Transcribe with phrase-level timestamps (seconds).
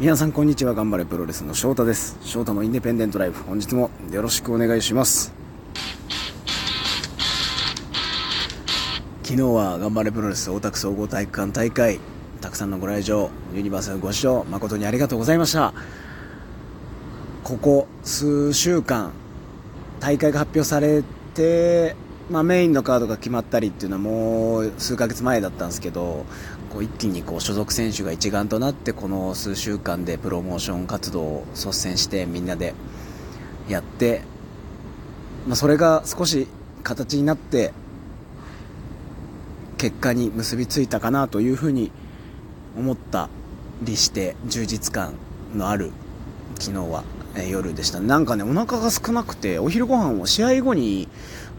[0.00, 0.74] 皆さんこんにちは。
[0.74, 2.18] 頑張れプロレスの翔太です。
[2.20, 5.32] 翔太のインデペンデントライブ本日もよろしくお願いします。
[9.22, 12.00] 昨日は頑張れプロレス大田区総合体育館大会。
[12.40, 15.72] たくさんのご来場ユニバーサルご視聴誠にありがとうございました。
[17.44, 19.12] ここ数週間
[20.00, 21.04] 大会が発表され
[21.34, 21.94] て
[22.30, 26.24] まあ、メインのカードが決まったりっていうのはもう数ヶ月前だったんですけど
[26.74, 32.74] こう一気にこう所属選手が一丸となってこの数週間でプロモーション活動を率先してみんなで
[33.68, 34.22] やって、
[35.46, 36.48] まあ、それが少し
[36.82, 37.72] 形になって
[39.78, 41.92] 結果に結びついたかなというふうに
[42.76, 43.28] 思った
[43.80, 45.14] りして充実感
[45.54, 45.92] のある
[46.58, 47.04] 昨日は、
[47.36, 48.00] え夜でした。
[48.00, 51.08] なんかねお腹が少なくてお昼ご飯を試合後に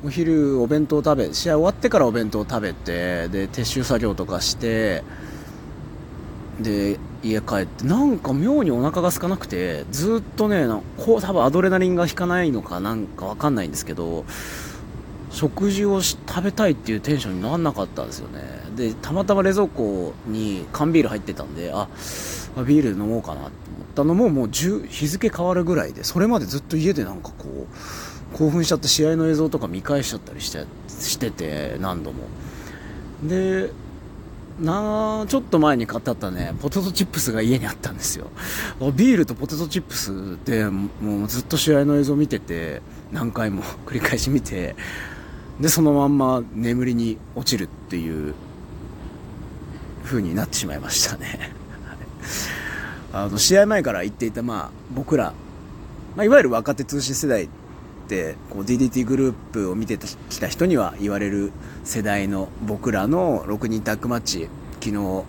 [0.05, 5.03] お昼お弁当食べ試合終わってからお弁当食べてで撤収作業とかして
[6.61, 14.25] で家帰ってなんか妙にお腹が空かなくてずっとねこう多分アドレナリンが引かないのかなんかわかんないんですけど
[15.31, 18.41] 食事を食べたいっていうテンションにならなかったんですよね。
[18.75, 21.87] でたまたま冷蔵庫に缶ビール入ってたんであ
[22.63, 27.67] ビール飲もうかなって思ったのももう日付変わるぐらいでそれまでずっと家でなんかこう
[28.35, 32.25] 興奮しちゃって試合の映像とか見返しちゃったりしてしてて何度も。
[33.23, 33.71] で
[34.59, 38.27] なちょっと前に買ってあったねポテトチップスが家にあったんですよ。
[38.93, 42.81] ビールとポテトチップスでもうずっと試合の映像見てて
[43.13, 44.75] 何回も 繰り返し見て
[45.61, 48.33] でそのまんま眠りに落ちるっていう
[50.03, 51.53] 風になってしまいましたね。
[53.13, 55.33] あの試合前から言っていた、まあ、僕ら、
[56.17, 57.47] まあ、いわゆる若手通信世代
[58.05, 59.97] ってこう DDT グループを見て
[60.29, 61.51] きた人には言われる
[61.83, 64.47] 世代の僕らの6人タッグマッチ
[64.79, 65.23] 昨日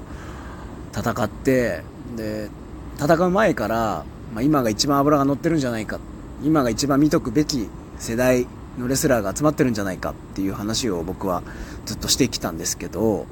[0.95, 1.83] 戦って
[2.17, 2.51] で
[2.99, 4.05] 戦う前から、
[4.35, 5.99] まあ、今が一番脂が乗ってるんじゃないか
[6.45, 8.47] 今が一番見とくべき世代
[8.79, 11.43] のレスラーが集まってるんじゃないかっていう話を僕は
[11.87, 13.27] ずっとしてきたんですけど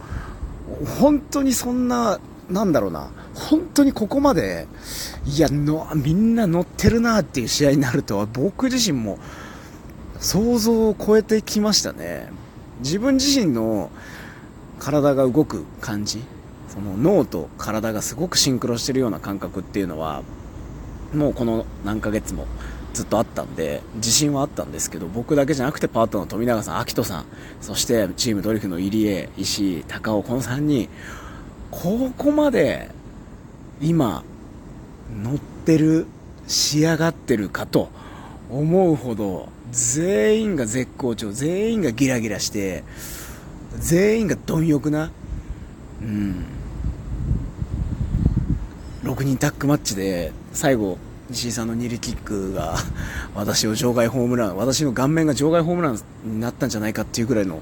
[0.99, 2.19] 本当にそんな
[2.50, 3.10] なんだろうな。
[3.34, 4.66] 本当にここまで
[5.27, 9.19] いやのみんな乗ってるなっていう試合になるとは僕自身も
[10.21, 12.31] 想像を超えてきましたね。
[12.81, 13.91] 自分自身の
[14.78, 16.22] 体が動く感じ
[16.69, 20.22] その脳と体がすごくシンクロしてるような感覚っていうのは
[21.15, 22.47] もうこの何ヶ月も
[22.93, 27.25] ずっとあったんで自信はあったんですけど僕だけじゃなくてパートナーの富永さん、秋人さん
[27.61, 30.88] そしてチームドリフの入江、石井、高尾この3人
[31.83, 32.91] ここまで
[33.81, 34.25] 今
[35.23, 36.07] 乗ってる
[36.47, 37.89] 仕上がってるかと
[38.51, 42.85] 思うほど全員が絶好調全員がギラギラして
[43.77, 45.11] 全員が貪欲な
[46.01, 46.45] うん
[49.03, 50.97] 6人タッグマッチで最後
[51.31, 52.77] 石井さんの2リキックが
[53.35, 57.61] 私を場外ホームラン私の顔面が場外ホームランになったんじゃないかっていうぐらいの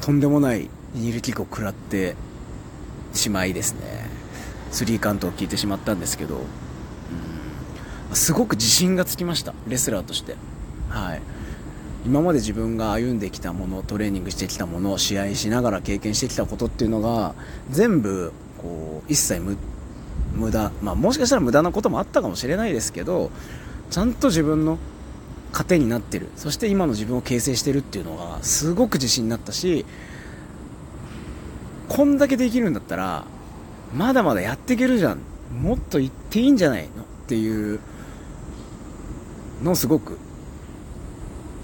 [0.00, 2.16] とんでもない2リキックを食らって
[3.14, 3.80] しまいですね。
[4.70, 6.38] スリーカウントを聞いてしまったんですけど、
[8.10, 9.54] うん、すごく自信がつきました。
[9.68, 10.36] レスラーとして。
[10.88, 11.22] はい。
[12.06, 17.34] 今まで自分が歩んできたものトレーニングしてきたもの試合しながら経験してきたことっていうのが
[17.70, 19.40] 全部こう一切
[20.34, 23.30] 無駄、まあ、もしかしたら無駄なこともあったかもしれないですけど
[23.90, 24.78] ちゃんと自分の
[25.52, 26.28] 糧になってる。
[26.36, 29.86] そして今の自分を形成してるっていうのがすごく自信になったし
[31.94, 33.24] こんだけできるんだったら
[33.94, 35.20] まだまだやっていけるじゃん。
[35.62, 37.78] もっと言っていいんじゃないのっていう
[39.62, 40.18] のをすごく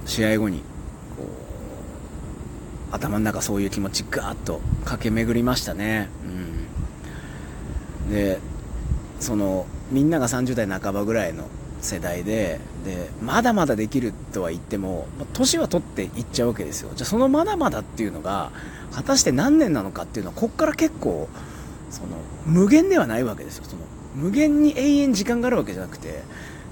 [0.06, 0.64] 試合後にこ
[2.92, 6.08] う頭の中そういう気持ちガーッと駆け巡りましたね、
[8.06, 8.38] うん、で
[9.18, 11.48] そのみんなが30代半ばぐらいの
[11.80, 16.90] 世代ででまだまだできるとは言っても年は取っていっちゃうわけですよ。
[16.94, 18.50] じゃあそのまだまだっていうのが
[18.92, 21.28] 果たして何年なのかっていうのはここから結構
[21.90, 22.08] その
[22.46, 23.64] 無限ではないわけですよ。
[23.64, 23.82] その
[24.14, 26.22] 無限に永遠時間があるわけじゃなくて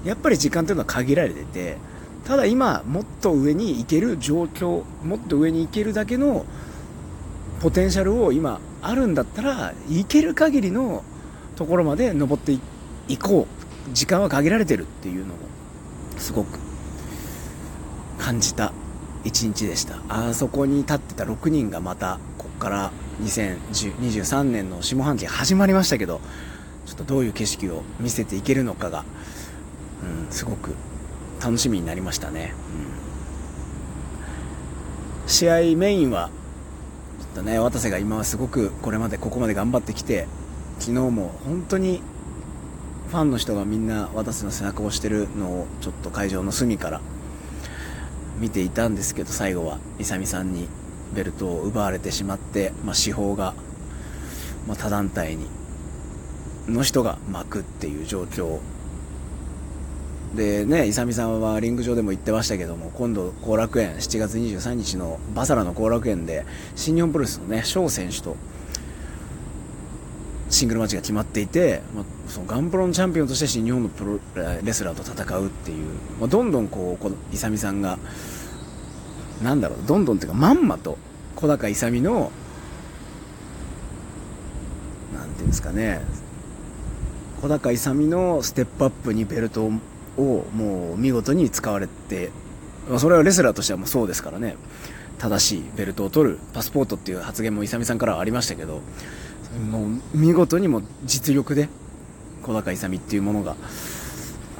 [0.03, 1.77] やっぱり時間というのは限られてて
[2.25, 6.45] ただ今もっと上に行ける状況もっと上に行けるだけの
[7.61, 11.03] ポテンシャルを今あるんだったら行ける限りの
[11.55, 12.57] ところまで登って
[13.07, 13.58] いこう。
[13.93, 15.37] 時間は限られてるっていうのを
[16.17, 16.59] すごく
[18.17, 18.73] 感じた
[19.23, 19.99] 一日でした。
[20.07, 22.91] あそこに立ってた6人がまたここから
[23.21, 26.21] 2023年の下半期始まりましたけど
[26.85, 29.03] ちょっとどういう景色を見せていけるのかが、
[30.25, 30.75] うん、すごく
[31.41, 32.53] 楽しみになりましたね、
[35.23, 36.29] うん、試合メインは
[37.19, 40.27] ちょっとね渡瀬が今はすごくこれまでここまで頑張ってきて
[40.79, 42.01] 昨日も本当に
[43.09, 47.01] ファンの人がみんな私の背中を押してるのをちょっと会場の隅から
[48.39, 50.67] 見ていたんですけど最後は勇さんに
[51.13, 53.55] ベルトを奪われてしまって、まあ、司法が、
[54.67, 55.47] まあ、他団体に
[56.67, 58.59] の人が巻くっていう状況。
[60.35, 66.45] でね勇さんはリング上でも言ってましたけども今度後楽園7月23日のバサラの後楽園で
[66.75, 68.37] 新日本プロレスのね翔選手と
[70.59, 74.19] シングルマッチが決まっていて、まあ、そのガンプロのチャンピオンとして新日本のプロ
[74.61, 75.85] レスラーと戦うっていう、
[76.19, 77.97] まあ、どんどんこうこの勇さんが
[79.41, 80.97] なんだろうどんどんっていうかまんまと
[81.37, 82.31] 小高勇の
[85.15, 86.01] なんていうんですかね
[87.41, 89.71] 小高勇のステップアップにベルトを
[90.53, 92.31] もう見事に使われて、
[92.89, 94.57] まあ、それはレスラーとしてはもうそうですからね。
[95.19, 98.81] 正しいベルトを取るパスポートっていう発言も勇さんからはありましたけど
[99.71, 101.69] もう見事にも実力で
[102.43, 103.55] 小高勇っていうものが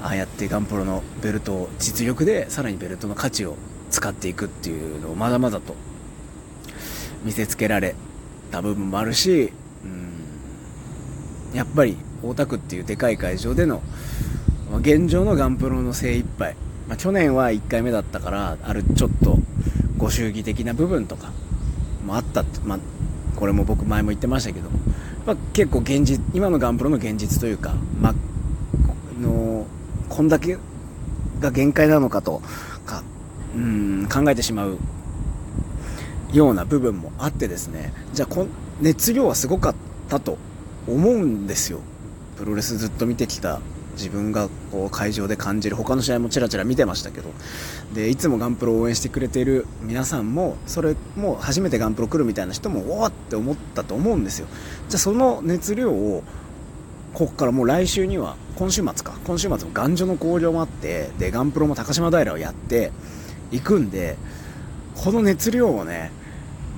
[0.01, 3.55] ああやってガンプロのベルトを実力でさらにベルトの価値を
[3.91, 5.75] 使っていくっていうのをまだまだと
[7.23, 7.95] 見せつけられ
[8.51, 9.51] た部分もあるし、
[9.83, 13.81] うん、やっぱり大田区っていうでかい会場での
[14.79, 16.55] 現状のガンプロの精一杯、
[16.87, 19.37] まあ、去年は1回目だったからあるちょっと
[19.97, 21.31] ご祝儀的な部分とか
[22.05, 22.79] もあった、まあ、
[23.39, 24.77] これも僕前も言ってましたけども、
[25.25, 28.15] まあ、結構現実今のガンプロの現実というか、まあ
[29.21, 29.65] の
[30.09, 30.57] こんだけ
[31.39, 32.41] が限界なのかと
[32.85, 33.03] か
[33.55, 34.77] うん考えてしまう
[36.33, 38.45] ような部分もあってですねじゃあこ
[38.81, 39.75] 熱量はすごかっ
[40.09, 40.37] たと
[40.87, 41.79] 思うんですよ。
[42.37, 43.59] プロレスずっと見てきた
[43.93, 47.29] 自分がこう会場で感じる他の試合もちらちら見てましたけど。
[47.93, 54.47] でいつもガンプロを応援してくれている皆さんもそれも初めてガンプロ来るみたいな人もおおって思ったと思うんですよ。
[54.89, 56.23] じゃあその熱量を
[57.13, 59.13] ここからもう来週には今週末か。
[59.25, 62.91] 今週末も頑丈の興行もあってでガンプロも高島平をやって
[63.51, 64.17] いくんで
[64.95, 66.11] この熱量をね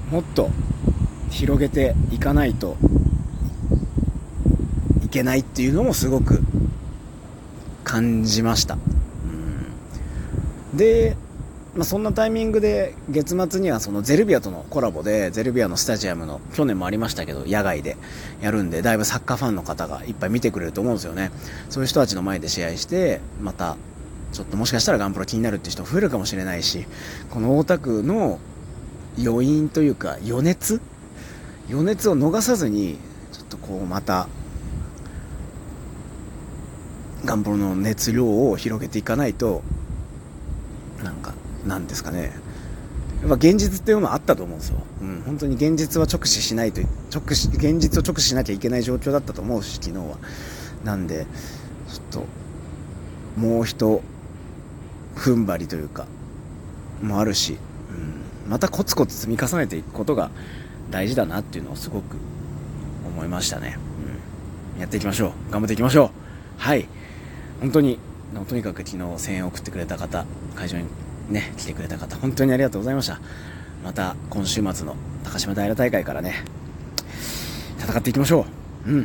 [0.09, 0.49] もっと
[1.29, 2.77] 広げていかないと
[5.03, 6.41] いけないっていうのもすごく
[7.83, 8.75] 感じました、
[10.74, 11.16] うん、で、
[11.75, 17.98] まあ、そんなタイミングで月末にはそのゼルビアとのコラボでゼルビアのスタジアムの去年もありましたけど野外で
[18.42, 21.31] やるんでだいぶサッカーファンの方がいっぱい見てくれると思うんですよね。
[21.69, 23.78] そういう人たちの前で試合してまた
[24.33, 26.86] ちょっともしかしたらガンプロ気になるって人増えるかもしれないし
[27.30, 28.39] この大田区の
[29.22, 30.81] 余韻というか余熱？
[31.69, 32.98] 余熱を逃さずに
[33.31, 34.28] ちょっとこうまた
[37.25, 39.62] ガンプロの熱量を広げていかないと
[41.03, 41.33] なんか
[41.65, 42.31] なんですかね。
[43.21, 46.81] やっぱ現実っていうのはあったと思うんですよ、うん、本当に現実は直視しないと
[47.13, 50.18] 直視現実を直視しなきゃいけない状況だったと思うし昨日は。
[50.83, 51.27] なんで
[51.88, 52.25] ちょっと
[53.39, 54.01] もう一
[55.15, 56.07] 踏ん張りというか
[57.03, 57.57] もあるし、
[58.45, 60.31] うん、またコツコツ積み重ねていくことが
[60.89, 62.18] 大事だなっていうのをすごく
[63.06, 63.77] 思いましたね、
[64.75, 65.51] うん、やっていきましょう。
[65.51, 66.09] 頑張っていきましょう。
[66.57, 66.88] はい。
[67.61, 67.99] 本当に
[68.49, 70.25] とにかく昨日声援を送ってくれた方
[70.55, 70.85] 会場に
[71.29, 73.19] ね来てくれた方本当にありがとうございました。
[73.83, 76.43] また今週末の高島平大会からね
[77.79, 78.45] 戦っていきましょ
[78.85, 78.91] う。
[78.91, 79.03] うん。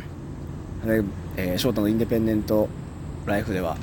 [0.85, 1.03] で、
[1.37, 2.69] えー、ショートのインディペンデント
[3.25, 3.77] ライフでは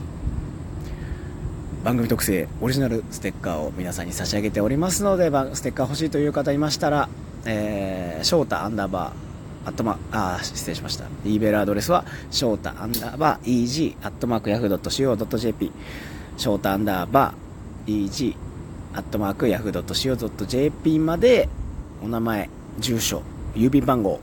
[1.85, 7.09] 番組特製オリジナルステッカーを皆さんに差し上げておりますのでステッカー欲しいという方いましたら、
[7.45, 9.34] えー、ショータアンダーバー
[9.65, 15.73] アットマあ失礼しました e ベルアドレスはショータアンダーバー EG アットマークヤフー .co.jp
[16.37, 18.37] ショータアンダーバー EG
[18.95, 21.49] アットマークヤフー .co.jp まで
[22.03, 23.23] お名前住所
[23.55, 24.21] 郵便番号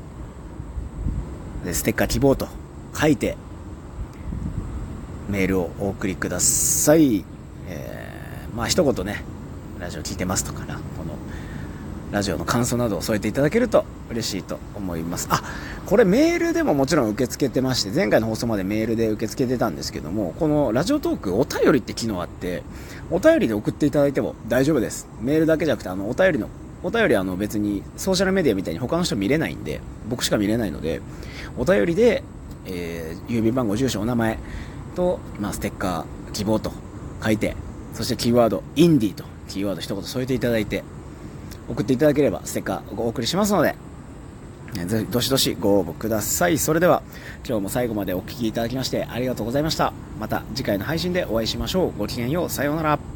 [1.64, 2.48] でステッカー希望と
[2.94, 3.38] 書いて
[5.30, 7.24] メールをお送りください。
[7.68, 9.24] えー、まあ一言ね、
[9.80, 11.16] ラジオ聞いてますとかな、この、
[12.12, 15.28] ラジオの感想などを添えていただけると嬉しいと思います。
[15.32, 15.42] あ、
[15.86, 22.64] これメールでももちろん受け付けてまして、前回の放送までメールで受け付けてたんですけども、このラジオトークお便りって機能あって、
[23.10, 25.08] お便りで送っていただいても大丈夫です。
[25.22, 26.50] メールだけじゃなくて、あの、お便りの、
[26.84, 31.02] お便りあの別にソーシャルメディアみたいに他の人見れないんで、僕しか見れないので、
[31.58, 32.24] お便りで、
[32.66, 34.38] えー、郵便番号、住所、お名前
[34.96, 36.72] と、まあ、ステッカー希望と
[37.24, 37.56] 書いて、
[37.94, 40.84] そしてキーワード、インディーとキーワード一言添えていただいて、
[41.70, 43.76] 送っていただければステッカーお送りしますので、
[45.12, 46.58] どしどしご応募ください。
[46.58, 47.04] それでは、
[47.48, 49.94] 今日も最後までお聴きいただきましてありがとうございました。
[50.20, 51.98] また次回の配信でお会いしましょう。
[51.98, 52.50] ごきげんよう。
[52.50, 53.11] さようなら。